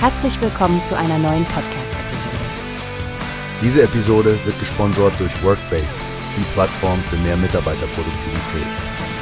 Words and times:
Herzlich 0.00 0.40
willkommen 0.40 0.84
zu 0.84 0.96
einer 0.96 1.18
neuen 1.18 1.44
Podcast-Episode. 1.46 2.36
Diese 3.60 3.82
Episode 3.82 4.38
wird 4.44 4.56
gesponsert 4.60 5.18
durch 5.18 5.42
Workbase, 5.42 5.88
die 6.36 6.44
Plattform 6.52 7.02
für 7.10 7.16
mehr 7.16 7.36
Mitarbeiterproduktivität. 7.36 8.68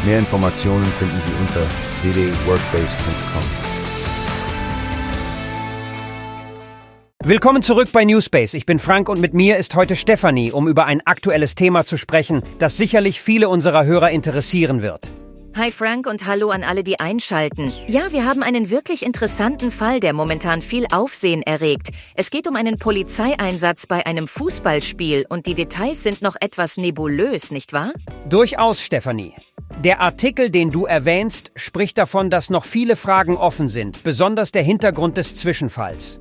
Mehr 0.04 0.18
Informationen 0.18 0.84
finden 0.84 1.18
Sie 1.22 1.32
unter 1.40 1.62
www.workbase.com. 2.02 3.42
Willkommen 7.24 7.62
zurück 7.62 7.88
bei 7.90 8.04
Newspace. 8.04 8.52
Ich 8.52 8.66
bin 8.66 8.78
Frank 8.78 9.08
und 9.08 9.18
mit 9.18 9.32
mir 9.32 9.56
ist 9.56 9.74
heute 9.76 9.96
Stefanie, 9.96 10.52
um 10.52 10.68
über 10.68 10.84
ein 10.84 11.00
aktuelles 11.06 11.54
Thema 11.54 11.86
zu 11.86 11.96
sprechen, 11.96 12.42
das 12.58 12.76
sicherlich 12.76 13.22
viele 13.22 13.48
unserer 13.48 13.86
Hörer 13.86 14.10
interessieren 14.10 14.82
wird. 14.82 15.10
Hi 15.56 15.70
Frank 15.70 16.06
und 16.06 16.26
hallo 16.26 16.50
an 16.50 16.62
alle, 16.62 16.84
die 16.84 17.00
einschalten. 17.00 17.72
Ja, 17.86 18.12
wir 18.12 18.26
haben 18.26 18.42
einen 18.42 18.68
wirklich 18.68 19.02
interessanten 19.02 19.70
Fall, 19.70 20.00
der 20.00 20.12
momentan 20.12 20.60
viel 20.60 20.86
Aufsehen 20.92 21.40
erregt. 21.42 21.92
Es 22.14 22.28
geht 22.28 22.46
um 22.46 22.56
einen 22.56 22.78
Polizeieinsatz 22.78 23.86
bei 23.86 24.04
einem 24.04 24.28
Fußballspiel 24.28 25.24
und 25.30 25.46
die 25.46 25.54
Details 25.54 26.02
sind 26.02 26.20
noch 26.20 26.36
etwas 26.38 26.76
nebulös, 26.76 27.52
nicht 27.52 27.72
wahr? 27.72 27.94
Durchaus, 28.28 28.82
Stefanie. 28.82 29.32
Der 29.82 30.02
Artikel, 30.02 30.50
den 30.50 30.72
du 30.72 30.84
erwähnst, 30.84 31.52
spricht 31.54 31.96
davon, 31.96 32.28
dass 32.28 32.50
noch 32.50 32.66
viele 32.66 32.94
Fragen 32.94 33.38
offen 33.38 33.70
sind, 33.70 34.02
besonders 34.02 34.52
der 34.52 34.62
Hintergrund 34.62 35.16
des 35.16 35.36
Zwischenfalls. 35.36 36.20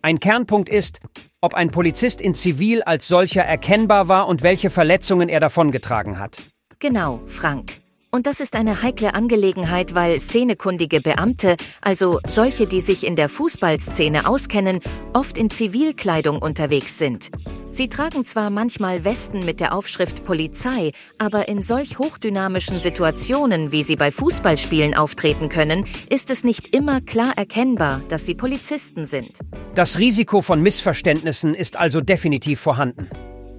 Ein 0.00 0.20
Kernpunkt 0.20 0.68
ist, 0.68 1.00
ob 1.40 1.54
ein 1.54 1.72
Polizist 1.72 2.20
in 2.20 2.36
Zivil 2.36 2.84
als 2.84 3.08
solcher 3.08 3.42
erkennbar 3.42 4.06
war 4.06 4.28
und 4.28 4.44
welche 4.44 4.70
Verletzungen 4.70 5.28
er 5.28 5.40
davongetragen 5.40 6.20
hat. 6.20 6.40
Genau, 6.78 7.20
Frank. 7.26 7.85
Und 8.16 8.26
das 8.26 8.40
ist 8.40 8.56
eine 8.56 8.80
heikle 8.80 9.12
Angelegenheit, 9.12 9.94
weil 9.94 10.18
szenekundige 10.18 11.02
Beamte, 11.02 11.58
also 11.82 12.18
solche, 12.26 12.66
die 12.66 12.80
sich 12.80 13.06
in 13.06 13.14
der 13.14 13.28
Fußballszene 13.28 14.26
auskennen, 14.26 14.80
oft 15.12 15.36
in 15.36 15.50
Zivilkleidung 15.50 16.38
unterwegs 16.38 16.96
sind. 16.96 17.28
Sie 17.68 17.90
tragen 17.90 18.24
zwar 18.24 18.48
manchmal 18.48 19.04
Westen 19.04 19.44
mit 19.44 19.60
der 19.60 19.74
Aufschrift 19.74 20.24
Polizei, 20.24 20.92
aber 21.18 21.46
in 21.48 21.60
solch 21.60 21.98
hochdynamischen 21.98 22.80
Situationen, 22.80 23.70
wie 23.70 23.82
sie 23.82 23.96
bei 23.96 24.10
Fußballspielen 24.10 24.94
auftreten 24.94 25.50
können, 25.50 25.84
ist 26.08 26.30
es 26.30 26.42
nicht 26.42 26.74
immer 26.74 27.02
klar 27.02 27.34
erkennbar, 27.36 28.00
dass 28.08 28.24
sie 28.24 28.34
Polizisten 28.34 29.04
sind. 29.04 29.40
Das 29.74 29.98
Risiko 29.98 30.40
von 30.40 30.62
Missverständnissen 30.62 31.52
ist 31.52 31.76
also 31.76 32.00
definitiv 32.00 32.60
vorhanden. 32.60 33.10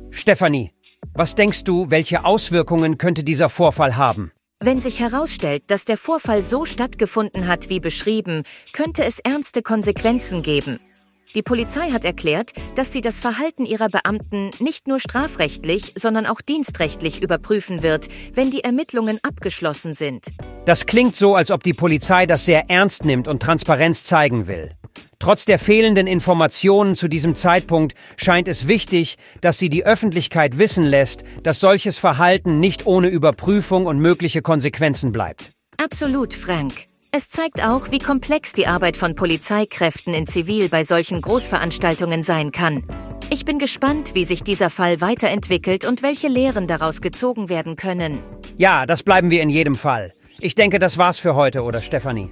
Stefanie, 0.10 0.72
was 1.14 1.36
denkst 1.36 1.64
du, 1.64 1.92
welche 1.92 2.26
Auswirkungen 2.26 2.98
könnte 2.98 3.24
dieser 3.24 3.50
Vorfall 3.50 3.98
haben? 3.98 4.32
Wenn 4.60 4.82
sich 4.82 5.00
herausstellt, 5.00 5.66
dass 5.68 5.86
der 5.86 5.98
Vorfall 5.98 6.42
so 6.42 6.66
stattgefunden 6.66 7.48
hat 7.48 7.70
wie 7.70 7.80
beschrieben, 7.80 8.42
könnte 8.74 9.06
es 9.06 9.20
ernste 9.20 9.62
Konsequenzen 9.62 10.42
geben. 10.42 10.80
Die 11.36 11.44
Polizei 11.44 11.92
hat 11.92 12.04
erklärt, 12.04 12.54
dass 12.74 12.92
sie 12.92 13.02
das 13.02 13.20
Verhalten 13.20 13.66
ihrer 13.66 13.88
Beamten 13.88 14.50
nicht 14.58 14.88
nur 14.88 15.00
strafrechtlich, 15.00 15.94
sondern 15.96 16.26
auch 16.26 16.42
dienstrechtlich 16.42 17.22
überprüfen 17.22 17.84
wird, 17.84 18.08
wenn 18.34 18.50
die 18.50 18.64
Ermittlungen 18.64 19.20
abgeschlossen 19.22 19.94
sind. 19.94 20.26
Das 20.66 20.88
klingt 20.88 21.16
so, 21.16 21.36
als 21.36 21.52
ob 21.52 21.62
die 21.62 21.76
Polizei 21.76 22.26
das 22.26 22.46
sehr 22.46 22.68
ernst 22.68 23.06
nimmt 23.06 23.28
und 23.28 23.44
Transparenz 23.44 24.06
zeigen 24.06 24.48
will. 24.48 24.72
Trotz 25.20 25.46
der 25.46 25.58
fehlenden 25.58 26.06
Informationen 26.06 26.96
zu 26.96 27.08
diesem 27.08 27.36
Zeitpunkt 27.36 27.96
scheint 28.18 28.48
es 28.48 28.68
wichtig, 28.68 29.18
dass 29.42 29.58
sie 29.58 29.70
die 29.70 29.86
Öffentlichkeit 29.86 30.58
wissen 30.58 30.86
lässt, 30.86 31.24
dass 31.44 31.60
solches 31.60 31.98
Verhalten 31.98 32.60
nicht 32.60 32.86
ohne 32.86 33.08
Überprüfung 33.08 33.88
und 33.88 34.00
mögliche 34.00 34.42
Konsequenzen 34.42 35.12
bleibt. 35.12 35.52
Absolut, 35.78 36.34
Frank. 36.34 36.86
Es 37.12 37.30
zeigt 37.30 37.64
auch, 37.64 37.90
wie 37.90 38.00
komplex 38.00 38.54
die 38.54 38.68
Arbeit 38.68 38.98
von 38.98 39.16
Polizeikräften 39.16 40.14
in 40.14 40.28
Zivil 40.28 40.70
bei 40.70 40.84
solchen 40.84 41.22
Großveranstaltungen 41.22 42.22
sein 42.22 42.52
kann. 42.52 42.84
Ich 43.30 43.44
bin 43.44 43.60
gespannt, 43.60 44.14
wie 44.14 44.24
sich 44.24 44.44
dieser 44.44 44.70
Fall 44.70 45.02
weiterentwickelt 45.02 45.84
und 45.84 46.04
welche 46.04 46.28
Lehren 46.28 46.68
daraus 46.68 47.02
gezogen 47.02 47.50
werden 47.50 47.76
können. 47.76 48.20
Ja, 48.58 48.86
das 48.86 49.04
bleiben 49.04 49.30
wir 49.30 49.42
in 49.42 49.50
jedem 49.50 49.76
Fall. 49.76 50.14
Ich 50.40 50.54
denke, 50.54 50.80
das 50.80 50.98
war's 50.98 51.18
für 51.18 51.36
heute, 51.36 51.64
oder 51.64 51.82
Stefanie? 51.82 52.30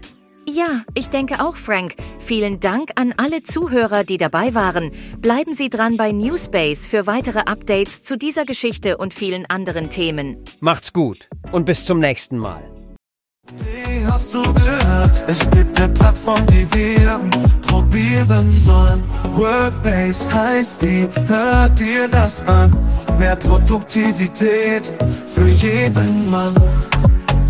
Ja, 0.47 0.83
ich 0.93 1.09
denke 1.09 1.43
auch, 1.43 1.55
Frank. 1.55 1.95
Vielen 2.19 2.59
Dank 2.59 2.91
an 2.95 3.13
alle 3.17 3.41
Zuhörer, 3.41 4.03
die 4.03 4.17
dabei 4.17 4.53
waren. 4.53 4.91
Bleiben 5.19 5.53
Sie 5.53 5.69
dran 5.69 5.97
bei 5.97 6.11
Newspace 6.11 6.85
für 6.85 7.07
weitere 7.07 7.39
Updates 7.39 8.03
zu 8.03 8.17
dieser 8.17 8.45
Geschichte 8.45 8.97
und 8.97 9.13
vielen 9.13 9.45
anderen 9.47 9.89
Themen. 9.89 10.37
Macht's 10.59 10.93
gut 10.93 11.29
und 11.51 11.65
bis 11.65 11.83
zum 11.83 11.99
nächsten 11.99 12.37
Mal. 12.37 12.61
Wie 13.57 14.05
hast 14.05 14.33
du 14.33 14.41
gehört? 14.41 15.23
Es 15.27 15.39
gibt 15.49 15.79
eine 15.79 15.91
Plattform, 15.93 16.45
die 16.47 16.67
wir 16.73 17.19
probieren 17.61 18.51
sollen. 18.51 19.03
Workbase 19.35 20.31
heißt 20.31 20.81
die, 20.83 21.07
hört 21.27 21.79
dir 21.79 22.07
das 22.07 22.43
an. 22.47 22.75
Mehr 23.17 23.35
Produktivität 23.35 24.93
für 25.27 25.47
jeden 25.47 26.29
Mann. 26.29 26.55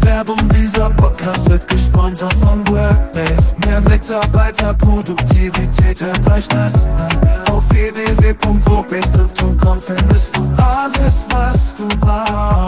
Werbung, 0.06 0.38
dieser 0.50 0.90
Podcast 0.92 1.50
wird 1.50 1.68
gesponsert 1.68 2.34
von 2.36 2.66
Workbase. 2.68 3.56
Mehr 3.66 3.82
Mitarbeiterproduktivität, 3.82 6.00
hört 6.02 6.32
euch 6.32 6.48
das 6.48 6.88
an. 6.88 7.20
Auf 7.52 7.68
www.workbase.com 7.70 9.82
findest 9.82 10.38
du 10.38 10.48
alles, 10.58 11.28
was 11.30 11.76
du 11.76 11.88
brauchst. 12.00 12.65